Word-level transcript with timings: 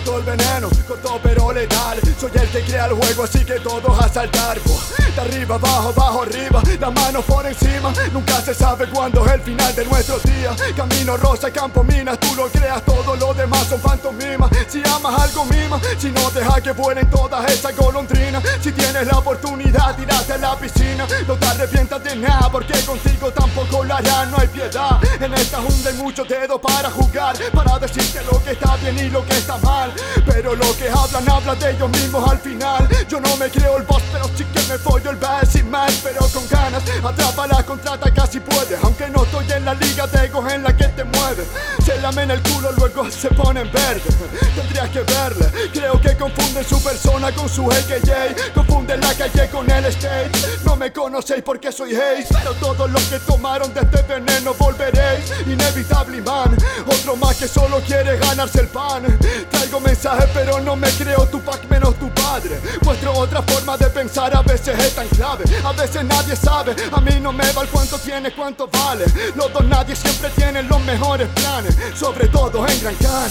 todo 0.00 0.18
el 0.18 0.24
veneno, 0.24 0.68
corto 0.86 1.20
pero 1.22 1.52
letal. 1.52 1.98
Soy 2.18 2.30
el 2.34 2.48
que 2.48 2.62
crea 2.62 2.86
el 2.86 2.92
juego, 2.92 3.24
así 3.24 3.44
que 3.44 3.60
todos 3.60 3.98
a 3.98 4.08
saltar. 4.08 4.58
De 4.60 5.20
arriba, 5.20 5.56
abajo, 5.56 5.88
abajo, 5.88 6.22
arriba, 6.22 6.62
las 6.80 6.92
manos 6.92 7.24
por 7.24 7.46
encima. 7.46 7.92
Nunca 8.12 8.40
se 8.40 8.54
sabe 8.54 8.86
cuándo 8.88 9.24
es 9.26 9.32
el 9.32 9.40
final 9.42 9.74
de 9.74 9.84
nuestro 9.84 10.18
día. 10.20 10.54
Camino 10.76 11.16
rosa, 11.16 11.50
campo 11.50 11.82
minas, 11.84 12.18
tú 12.18 12.34
lo 12.34 12.48
creas, 12.48 12.82
todo 12.84 13.16
lo 13.16 13.34
demás 13.34 13.66
son 13.66 13.80
fantomimas. 13.80 14.50
Si 14.68 14.82
amas 14.88 15.20
algo 15.22 15.44
mima, 15.44 15.80
si 15.98 16.10
no 16.10 16.30
deja 16.30 16.60
que 16.60 16.72
vuelen 16.72 17.08
todas 17.10 17.50
esas 17.50 17.76
golondrinas. 17.76 18.42
Si 18.60 18.72
tienes 18.72 19.06
la 19.06 19.18
oportunidad, 19.18 19.96
tirate 19.96 20.32
a 20.32 20.38
la 20.38 20.56
piscina. 20.58 21.06
No 21.26 21.34
te 21.36 21.46
arrepientas 21.46 22.02
de 22.02 22.16
nada, 22.16 22.48
porque 22.50 22.74
contigo 22.84 23.30
tampoco 23.32 23.84
la 23.84 23.96
hará, 23.96 24.26
no 24.26 24.38
hay 24.38 24.48
piedad 24.48 25.00
En 25.22 25.32
esta 25.34 25.58
jungla 25.58 25.90
hay 25.90 25.96
muchos 25.98 26.26
dedos 26.26 26.60
para 26.60 26.90
jugar 26.90 27.36
Para 27.52 27.78
decirte 27.78 28.20
lo 28.24 28.42
que 28.42 28.50
está 28.50 28.74
bien 28.78 28.98
y 28.98 29.08
lo 29.08 29.24
que 29.24 29.36
está 29.36 29.56
mal. 29.58 29.92
Pero 30.26 30.56
lo 30.56 30.76
que 30.76 30.88
hablan, 30.88 31.28
hablan 31.30 31.58
de 31.60 31.70
ellos 31.70 31.90
mismos 31.90 32.28
al 32.28 32.38
final. 32.38 32.88
Yo 33.08 33.20
no 33.20 33.36
me 33.36 33.48
creo 33.48 33.76
el 33.76 33.84
boss, 33.84 34.02
pero 34.12 34.28
sí 34.36 34.44
que 34.44 34.60
me 34.68 34.78
follo 34.78 35.10
el 35.10 35.16
bass 35.16 35.50
sin 35.50 35.70
más. 35.70 35.92
Pero 36.02 36.26
con 36.28 36.48
ganas, 36.48 36.82
atrapa 37.04 37.46
la 37.46 37.62
contrata 37.62 38.12
casi 38.12 38.40
puede. 38.40 38.76
Aunque 38.82 39.08
no 39.10 39.22
estoy 39.22 39.46
en 39.52 39.64
la 39.64 39.74
liga 39.74 40.08
de 40.08 40.32
en 40.50 40.62
la 40.62 40.76
que 40.76 40.86
te 40.88 41.04
mueve 41.04 41.44
Se 41.84 42.00
lamen 42.00 42.30
el 42.30 42.42
culo, 42.42 42.72
luego 42.72 43.10
se 43.10 43.28
ponen 43.28 43.70
verde 43.70 44.02
Tendrías 44.56 44.88
que 44.88 45.00
verle, 45.00 45.46
creo 45.72 46.00
que 46.00 46.16
confunden 46.16 46.64
su 46.64 46.82
persona 46.82 47.30
con 47.32 47.48
su 47.48 47.70
AKJ 47.70 48.52
Confunden 48.54 49.00
la 49.00 49.14
calle 49.14 49.48
con 49.50 49.70
el 49.70 49.84
stage. 49.86 50.30
No 50.64 50.76
me 50.76 50.92
conocéis 50.92 51.42
porque 51.42 51.70
soy 51.70 51.94
Haze 51.94 52.26
Pero 52.30 52.54
todos 52.54 52.90
los 52.90 53.02
que 53.04 53.18
tomaron 53.20 53.72
de 53.74 53.80
este 53.80 54.02
veneno 54.02 54.54
volveréis 54.54 55.01
Inevitable 55.46 56.20
man. 56.22 56.56
Otro 56.86 57.16
más 57.16 57.36
que 57.36 57.48
solo 57.48 57.80
quiere 57.80 58.16
ganarse 58.18 58.60
el 58.60 58.68
pan. 58.68 59.02
Traigo 59.50 59.80
mensajes 59.80 60.28
pero 60.32 60.60
no 60.60 60.76
me 60.76 60.88
creo 60.90 61.26
tu 61.26 61.40
pack 61.40 61.68
menos 61.68 61.94
tu 61.98 62.08
padre. 62.10 62.60
Muestro 62.82 63.12
otra 63.12 63.42
forma 63.42 63.76
de 63.76 63.86
pensar 63.90 64.34
a 64.34 64.42
veces 64.42 64.78
es 64.78 64.94
tan 64.94 65.08
clave. 65.08 65.44
A 65.64 65.72
veces 65.72 66.04
nadie 66.04 66.36
sabe, 66.36 66.74
a 66.90 67.00
mí 67.00 67.20
no 67.20 67.32
me 67.32 67.50
va 67.52 67.62
el 67.62 67.68
cuánto 67.68 67.98
tiene, 67.98 68.32
cuánto 68.32 68.68
vale. 68.68 69.04
Los 69.34 69.52
dos 69.52 69.64
nadie 69.64 69.96
siempre 69.96 70.30
tienen 70.30 70.68
los 70.68 70.80
mejores 70.84 71.28
planes 71.28 71.76
Sobre 71.94 72.28
todo 72.28 72.66
en 72.66 72.80
Gran 72.80 72.94
Can 72.96 73.30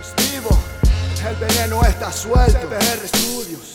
Estivo, 0.00 0.58
el 1.28 1.36
veneno 1.36 1.82
está 1.82 2.12
suelto. 2.12 2.58
CBR 2.68 3.08
Studios 3.08 3.65